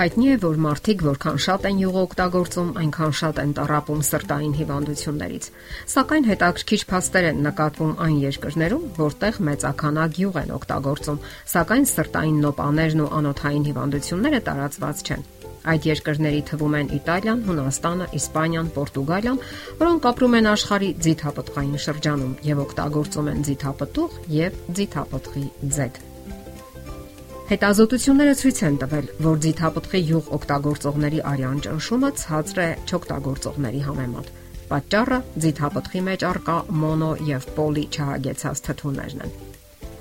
Հայտնի 0.00 0.28
է, 0.32 0.36
որ 0.40 0.60
մարդիկ 0.64 1.02
որքան 1.04 1.38
շատ 1.44 1.66
են 1.68 1.80
յուղ 1.82 1.96
օգտագործում, 2.00 2.68
այնքան 2.80 3.10
շատ 3.18 3.40
են 3.42 3.50
տարապում 3.58 3.98
սրտային 4.08 4.54
հիվանդություններից։ 4.56 5.48
Սակայն 5.92 6.28
հետաքրքիր 6.30 6.84
փաստեր 6.92 7.28
են 7.30 7.42
նկատվում 7.44 7.92
այն 8.06 8.16
երկրներում, 8.22 8.86
որտեղ 8.96 9.40
մեծականակ 9.50 10.20
յուղ 10.22 10.40
են 10.40 10.54
օգտագործում, 10.56 11.20
սակայն 11.52 11.86
սրտային 11.92 12.40
նոպաներն 12.48 13.04
ու 13.04 13.12
անոթային 13.20 13.66
հիվանդությունները 13.68 14.40
տարածված 14.48 15.04
չեն։ 15.04 15.24
Այդ 15.68 15.88
երկրների 15.90 16.42
թվում 16.48 16.76
են 16.80 16.92
Իտալիան, 16.96 17.42
Հունաստանը, 17.50 18.06
Իսպանիան, 18.16 18.70
Պորտուգալիան, 18.80 19.42
որոնք 19.84 20.06
ապրում 20.16 20.36
են 20.40 20.48
աշխարի 20.56 20.94
ձիթապտղային 21.04 21.80
շրջանում 21.84 22.36
եւ 22.48 22.64
օգտագործում 22.64 23.34
են 23.36 23.44
ձիթապտուղ 23.50 24.22
եւ 24.40 24.62
ձիթապտղի 24.80 25.44
ձեթ։ 25.76 26.06
Հետազոտությունները 27.50 28.34
ցույց 28.38 28.58
են 28.62 28.76
տվել, 28.78 29.06
որ 29.26 29.38
ձիթապտղի 29.42 30.00
յուղ 30.06 30.26
օգտագործողների 30.36 31.22
արյան 31.30 31.56
ճնշումը 31.64 32.10
ցածր 32.20 32.60
է 32.62 32.66
չօգտագործողների 32.86 33.80
համեմատ։ 33.86 34.28
Պատճառը 34.68 35.18
ձիթապտղի 35.44 36.02
մեջ 36.10 36.24
արկա 36.28 36.54
մոնո 36.82 37.08
եւ 37.30 37.48
պոլի 37.58 37.84
չհագեցած 37.90 38.62
թթուներն 38.68 39.24
են։ 39.26 39.34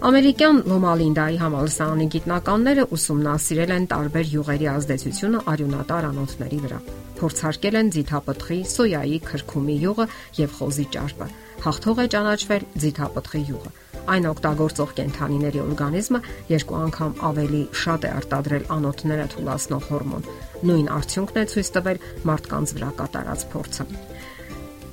Ամերիկյան 0.10 0.62
Լոմալինդայի 0.70 1.42
համալսարանի 1.42 2.08
գիտնականները 2.20 2.88
ուսումնասիրել 3.00 3.76
են 3.80 3.90
տարբեր 3.98 4.32
յուղերի 4.38 4.72
ազդեցությունը 4.78 5.44
արյունատար 5.50 6.10
անոթների 6.14 6.64
վրա։ 6.70 6.80
Փորձարկել 7.18 7.82
են 7.82 7.94
ձիթապտղի, 7.98 8.62
սոյայի, 8.78 9.20
քրքումի 9.26 9.82
յուղը 9.90 10.10
եւ 10.46 10.58
խոզի 10.62 10.90
ճարպը։ 10.94 11.34
Հաղթող 11.66 12.00
է 12.06 12.10
ճանաչվել 12.14 12.72
ձիթապտղի 12.86 13.44
յուղը 13.50 13.78
այն 14.14 14.28
օգտագործող 14.30 14.94
կենթանիների 15.00 15.62
օրգանիզմը 15.64 16.22
երկու 16.50 16.78
անգամ 16.80 17.16
ավելի 17.30 17.62
շատ 17.84 18.08
է 18.10 18.12
արտադրել 18.20 18.68
անոթները 18.76 19.28
թուլացնող 19.34 19.88
հորմոն։ 19.90 20.28
Նույն 20.70 20.92
արդյունքն 20.98 21.40
է 21.40 21.46
ցույց 21.54 21.72
տվել 21.78 22.04
մարդկանց 22.30 22.76
վրա 22.80 22.92
կատարած 23.00 23.46
փորձը։ 23.54 23.88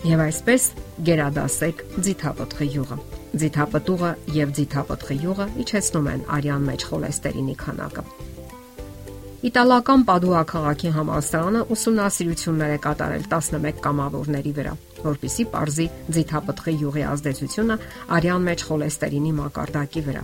Եվ 0.06 0.22
այսպես 0.26 0.68
գերադասեք 1.08 1.82
ձիթապտղի 2.06 2.68
յուղը։ 2.76 2.98
Ձիթապտուղը 3.42 4.12
եւ 4.36 4.54
ձիթապտղի 4.60 5.18
յուղը 5.24 5.50
իջեցնում 5.66 6.08
են 6.12 6.24
արյան 6.36 6.70
մեջ 6.70 6.88
խոլեստերինի 6.92 7.56
քանակը։ 7.66 8.04
Իտալական 9.46 10.00
Պադուա 10.02 10.40
քաղաքի 10.50 10.90
համալսարանը 10.96 11.60
ուսումնասիրություններ 11.70 12.72
է 12.74 12.78
կատարել 12.82 13.26
11 13.30 13.76
կամավորների 13.84 14.52
վրա, 14.56 14.72
որpիսի 15.04 15.44
ողրզի 15.52 15.86
ձիթապտղի 16.16 16.74
յուղի 16.80 17.04
ազդեցությունը 17.12 17.76
արյան 18.16 18.48
մեջ 18.48 18.64
խոլեստերինի 18.66 19.32
մակարդակի 19.38 20.02
վրա։ 20.08 20.22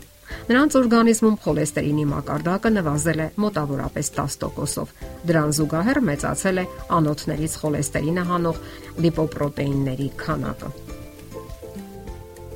Նրանց 0.48 0.76
օրգանիզմում 0.80 1.36
խոլեստերինի 1.44 2.06
մակարդակը 2.12 2.72
նվազել 2.78 3.22
է 3.22 3.28
մոտավորապես 3.44 4.10
10%-ով։ 4.18 4.96
Դրան 5.30 5.54
զուգահեռ 5.60 6.00
մեծացել 6.08 6.58
է 6.62 6.66
անոթներից 6.98 7.54
խոլեստերինը 7.62 8.26
հանող 8.32 8.58
լիպոպրոտեինների 9.06 10.10
քանակը։ 10.24 10.72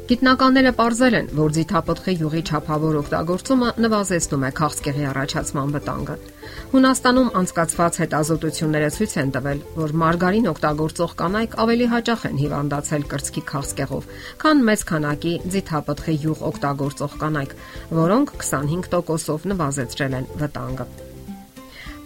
Գիտնականները 0.07 0.71
ողրզել 0.79 1.15
են, 1.19 1.29
որ 1.35 1.55
ձիթապտղի 1.57 2.13
յուղի 2.21 2.41
ճափավոր 2.47 2.99
օգտագործումը 3.01 3.71
նվազեցնում 3.83 4.45
է 4.47 4.51
քաղցկեղի 4.61 5.07
առաջացման 5.11 5.73
վտանգը։ 5.75 6.15
Հունաստանում 6.75 7.33
անցկացված 7.41 7.99
հետազոտությունները 8.03 8.91
ցույց 8.97 9.17
են 9.23 9.33
տվել, 9.35 9.65
որ 9.81 9.95
մարգարին 10.03 10.47
օգտագործող 10.53 11.17
կանայք 11.23 11.59
ավելի 11.67 11.91
հաճախ 11.97 12.23
են 12.31 12.39
հիվանդացել 12.45 13.09
կրծքի 13.11 13.43
քաղցկեղով, 13.51 14.09
քան 14.47 14.65
մեծ 14.71 14.87
քանակի 14.95 15.35
ձիթապտղի 15.57 16.17
յուղ 16.23 16.47
օգտագործող 16.55 17.19
կանայք, 17.27 17.59
որոնք 17.99 18.35
25%-ով 18.47 19.51
նվազեցրել 19.51 20.19
են 20.23 20.33
վտանգը։ 20.39 20.91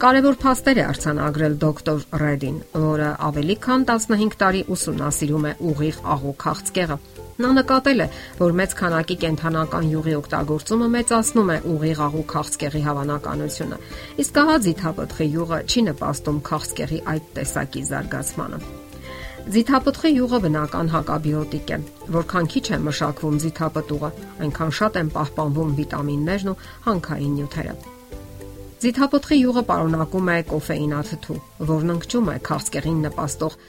Կարևոր 0.00 0.36
փաստեր 0.40 0.78
է 0.80 0.84
արցանագրել 0.88 1.54
դոկտոր 1.60 2.04
Ռեդին, 2.24 2.60
որը 2.80 3.08
ավելի 3.28 3.56
քան 3.68 3.82
15 3.92 4.38
տարի 4.40 4.62
ուսումնասիրում 4.72 5.50
է 5.50 5.58
ուղիղ 5.68 5.98
աղու 6.16 6.38
քաղցկեղը 6.40 6.96
Նա 7.40 7.50
նկատել 7.56 8.02
է, 8.04 8.06
որ 8.36 8.52
մեծ 8.58 8.72
քանակի 8.76 9.14
կենթանական 9.22 9.86
յուղի 9.88 10.14
օգտագործումը 10.18 10.88
մեծացնում 10.94 11.52
է 11.54 11.56
ուղիղ 11.72 12.02
աղու 12.06 12.24
քաղցկեղի 12.32 12.82
հավանականությունը։ 12.84 13.78
Իսկ 14.24 14.40
ահա 14.42 14.56
ձիթապտղի 14.66 15.28
յուղը 15.36 15.60
չի 15.70 15.84
նպաստում 15.88 16.42
քաղցկեղի 16.50 17.00
այդ 17.14 17.30
տեսակի 17.38 17.84
զարգացմանը։ 17.90 18.60
Ձիթապտղի 19.56 20.10
յուղը 20.20 20.38
բնական 20.44 20.92
հակաբիոտիկ 20.92 21.70
է։ 21.70 21.78
Որքան 22.20 22.50
քիչ 22.52 22.66
է 22.76 22.78
մշակվում 22.90 23.40
ձիթապտուղը, 23.40 24.10
այնքան 24.44 24.76
շատ 24.80 25.00
են 25.00 25.12
պահպանվում 25.16 25.74
վիտամիններն 25.80 26.52
ու 26.52 26.58
հանքային 26.90 27.34
նյութերը։ 27.40 27.74
Ձիթապտղի 28.84 29.36
յուղը 29.40 29.64
պարունակում 29.72 30.30
է 30.36 30.38
կոֆեինաթթու, 30.52 31.40
որն 31.72 31.96
ընկճում 31.96 32.32
է 32.36 32.38
քաղցկեղին 32.50 33.04
նպաստող 33.08 33.60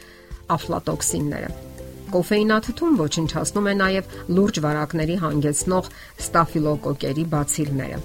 աֆլատոքսինները։ 0.60 1.71
Կոֆեինաթթուն 2.12 2.98
ոչնչացնում 3.02 3.70
է 3.72 3.76
նաև 3.82 4.16
լուրջ 4.38 4.60
վարակների 4.66 5.16
հանգեցնող 5.22 5.92
ստաֆիլոկոկերի 6.26 7.26
բացիլները։ 7.36 8.02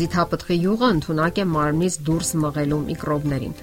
Ձիթապտղի 0.00 0.58
յուղը 0.64 0.90
ընդունակ 0.96 1.40
է 1.42 1.46
մարմնից 1.52 1.96
դուրս 2.08 2.34
մղելու 2.42 2.82
միկրոբներին։ 2.90 3.56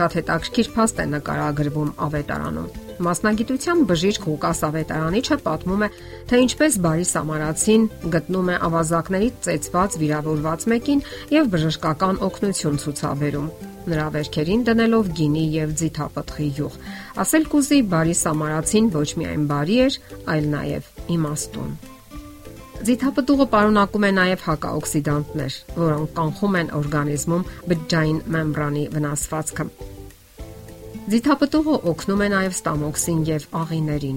Շատ 0.00 0.18
հետաքրքիր 0.20 0.74
փաստ 0.76 1.02
է 1.02 1.08
նկարագրվում 1.14 1.94
ավետարանում։ 2.06 2.85
Մասնագիտության 3.04 3.80
բժիշկ 3.90 4.26
Ղուկաս 4.26 4.60
Ավետարանիչը 4.70 5.36
պատմում 5.46 5.82
է, 5.86 5.88
թե 6.30 6.40
ինչպես 6.46 6.78
բարի 6.86 7.06
սամարացին 7.12 7.86
գտնում 8.16 8.52
է 8.52 8.58
ավազակներից 8.70 9.40
ծեծված 9.46 9.96
վիրավորված 10.02 10.68
մեկին 10.72 11.02
եւ 11.36 11.50
բժշկական 11.56 12.20
օգնություն 12.26 12.80
ցուցաբերում 12.86 13.50
նրա 13.86 14.06
վերքերին 14.16 14.62
դնելով 14.66 15.10
գինի 15.18 15.42
եւ 15.56 15.74
ձիթապտղի 15.80 16.46
յուղ։ 16.56 16.78
Ասել 17.22 17.44
կուզի 17.52 17.82
բարի 17.92 18.16
սամարացին 18.20 18.88
ոչ 18.96 19.10
միայն 19.20 19.44
բարի 19.52 19.76
էր, 19.86 19.98
այլ 20.34 20.48
նաեւ 20.56 20.88
իմաստուն։ 21.16 21.76
Ձիթապտուղը 22.86 23.46
պարունակում 23.52 24.06
է 24.06 24.10
նաև 24.16 24.46
հակաօքսիդանտներ, 24.46 25.58
որոնք 25.80 26.16
կանխում 26.18 26.58
են 26.60 26.72
օրգանիզմում 26.80 27.46
բջջային 27.72 28.18
մեմբրանի 28.36 28.88
վնասվածքը։ 28.96 29.70
Ձիթապտուղը 31.06 31.74
օգնում 31.86 32.22
է 32.24 32.26
նաև 32.32 32.54
ստամոքսին 32.56 33.18
եւ 33.28 33.44
աղիներին։ 33.54 34.16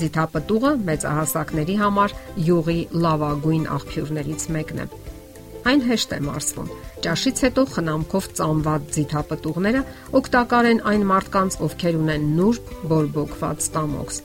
Ձիթապտուղը 0.00 0.70
մեծահասակների 0.86 1.74
համար 1.82 2.14
յուղի 2.46 2.76
լավագույն 3.04 3.66
աղբյուրներից 3.74 4.46
մեկն 4.56 4.80
է։ 4.80 4.86
Այն 5.72 5.84
հեշտ 5.90 6.14
է 6.16 6.20
մարսվում։ 6.30 6.72
Ճաշից 7.04 7.44
հետո 7.46 7.66
խնամքով 7.74 8.30
ծամված 8.40 8.88
ձիթապտուղները 8.96 9.84
օգտակար 10.22 10.70
են 10.72 10.82
այն 10.92 11.06
մարդկանց, 11.12 11.60
ովքեր 11.68 12.00
ունեն 12.00 12.28
նուրբ 12.40 12.74
բորբոքված 12.96 13.64
ստամոքս։ 13.68 14.24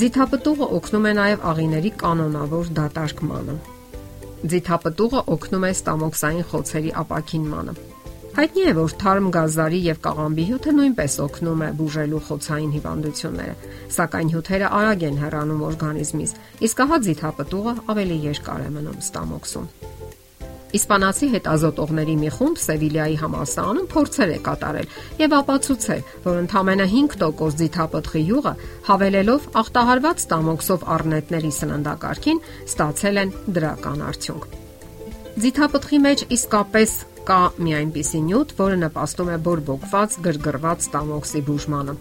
Ձիթապտուղը 0.00 0.72
օգնում 0.80 1.08
է 1.12 1.16
նաև 1.20 1.48
աղիների 1.52 1.96
կանոնավոր 2.00 2.76
դատարկմանը։ 2.80 3.62
Ձիթապտուղը 4.56 5.26
օգնում 5.36 5.68
է 5.68 5.76
ստամոքսային 5.76 6.46
խոցերի 6.48 7.00
ապակինմանը։ 7.04 7.91
Հայտնի 8.32 8.62
է, 8.64 8.72
որ 8.78 8.92
թարմ 8.96 9.26
գազարի 9.28 9.78
եւ 9.84 9.98
կաղամբի 10.06 10.44
հյութը 10.48 10.72
նույնպես 10.72 11.14
օգնում 11.20 11.62
է 11.62 11.66
բուժելու 11.76 12.20
խոցային 12.28 12.70
հիվանդությունները, 12.72 13.56
սակայն 13.96 14.30
հյութերը 14.32 14.70
արագ 14.78 15.04
են 15.08 15.18
հեռանում 15.20 15.64
օրգանիզմից, 15.66 16.32
իսկ 16.68 16.80
ահա 16.84 16.98
ձիթապտուղը 17.08 17.74
ավելի 17.92 18.16
երկար 18.32 18.64
է 18.64 18.70
մնում 18.72 19.02
ստամոքսում։ 19.04 19.68
Իսպանացի 20.72 21.28
հետազոտողների 21.34 22.16
մի 22.22 22.30
խումբ 22.32 22.60
Սևիլիայի 22.62 23.16
համալսարանում 23.20 23.88
փորձեր 23.92 24.30
է 24.32 24.38
կատարել 24.48 24.90
եւ 25.20 25.34
ապացուցել, 25.42 26.02
որ 26.24 26.38
ընդամենը 26.46 26.86
5% 26.96 27.60
ձիթապտղի 27.60 28.22
յուղը 28.32 28.54
հավելելով 28.88 29.48
ախտահարված 29.60 30.24
ստամոքսով 30.24 30.90
առնետների 30.96 31.52
սննդակարգին 31.60 32.44
ստացել 32.72 33.24
են 33.26 33.36
դրական 33.60 34.04
արդյունք։ 34.08 34.52
Ձիթապտղի 35.42 35.98
մեջ 36.08 36.28
իսկապես 36.36 36.90
կա 37.28 37.38
մի 37.62 37.74
այնպիսի 37.78 38.20
նյութ, 38.26 38.54
որը 38.58 38.78
նպաստում 38.82 39.30
է 39.32 39.36
բորբոքված, 39.46 40.16
գրգռված 40.26 40.86
ստամոքսի 40.86 41.42
բուժմանը։ 41.48 41.94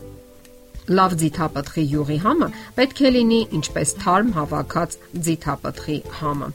Լավ 0.98 1.16
ձիթապտղի 1.22 1.84
յուղի 1.92 2.18
համը 2.26 2.48
պետք 2.80 3.02
է 3.06 3.12
լինի 3.16 3.42
ինչպես 3.60 3.94
թարմ 4.02 4.32
հավաքած 4.38 4.98
ձիթապտղի 5.28 5.98
համը։ 6.22 6.50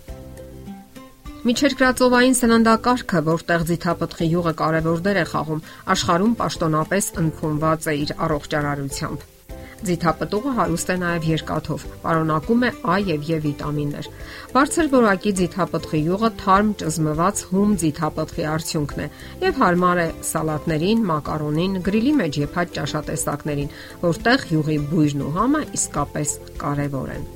Միջերկրածովային 1.47 2.37
սննդակարգը, 2.41 3.23
որտեղ 3.31 3.65
ձիթապտղի 3.71 4.29
յուղը 4.33 4.55
կարևոր 4.63 5.07
դեր 5.07 5.23
է 5.23 5.25
խաղում, 5.31 5.63
աշխարհում 5.95 6.37
պաշտոնապես 6.43 7.11
ընդունված 7.23 7.87
է 7.87 7.97
իր 8.03 8.15
առողջարարությամբ։ 8.27 9.36
Ձիթապտուղը 9.85 10.53
հարուստ 10.57 10.91
է 10.93 10.97
նաև 11.03 11.27
երկաթով, 11.29 11.83
պարունակում 12.01 12.63
է 12.65 12.71
A 12.89 12.97
եւ 13.05 13.27
E 13.37 13.41
վիտամիններ։ 13.45 14.09
Բարձր 14.55 14.89
որակի 14.95 15.33
ձիթապտղի 15.41 16.01
յուղը 16.07 16.31
թարմ 16.41 16.73
ճզմված 16.81 17.45
հում 17.53 17.77
ձիթապտղի 17.85 18.49
արդյունքն 18.57 19.05
է 19.05 19.09
եւ 19.45 19.63
հարմար 19.67 20.03
է 20.07 20.09
սալատներին, 20.33 21.07
մակարոնին, 21.13 21.81
գրիլի 21.91 22.19
մեջ 22.25 22.43
եփած 22.47 22.77
ճաշատեսակներին, 22.81 23.73
որտեղ 24.09 24.51
յուղի 24.57 24.83
բույրն 24.97 25.27
ու 25.29 25.35
համը 25.41 25.67
իսկապես 25.77 26.39
կարեւոր 26.65 27.19
են։ 27.21 27.36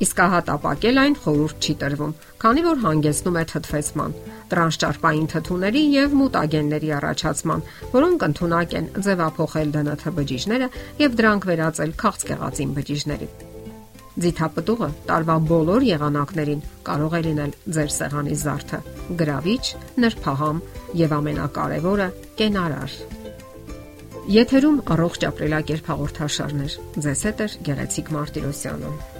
Իսկ 0.00 0.20
ահա 0.24 0.40
տապակել 0.48 0.98
այն 1.00 1.14
խորուրդ 1.20 1.66
չի 1.66 1.74
տրվում, 1.80 2.12
քանի 2.40 2.62
որ 2.64 2.78
հանգեցնում 2.84 3.36
է 3.36 3.42
թթվեցման, 3.50 4.14
տրանսճարպային 4.50 5.26
թթուների 5.34 5.82
եւ 5.92 6.14
մուտագենների 6.20 6.90
առաջացման, 7.00 7.64
որոնք 7.92 8.24
ընդունակ 8.30 8.74
են 8.80 8.88
ձևափոխել 9.04 9.76
ԴՆԹ 9.76 10.06
բջիջները 10.16 10.68
եւ 11.04 11.20
դրանք 11.20 11.46
վերածել 11.50 11.94
քաղցկեղածին 12.00 12.74
բջիջների։ 12.80 13.28
Ձիթապտուղը 14.20 14.88
տարվա 15.08 15.36
բոլոր 15.50 15.84
եղանակներին 15.86 16.64
կարող 16.88 17.14
է 17.14 17.20
լինել 17.28 17.52
ձեր 17.76 17.92
սեղանի 18.00 18.34
զարդը՝ 18.40 18.80
գրավիչ, 19.20 19.64
նրբահամ 20.02 20.60
եւ 21.04 21.14
ամենակարևորը՝ 21.20 22.08
կենարար։ 22.40 22.98
Եթերում 24.40 24.82
առողջ 24.96 25.24
ապրելակերպ 25.30 25.88
հաղորդաշարներ։ 25.94 26.76
Ձեզ 27.06 27.24
հետ 27.30 27.40
է 27.40 27.48
Գեղեցիկ 27.70 28.14
Մարտիրոսյանը։ 28.18 29.19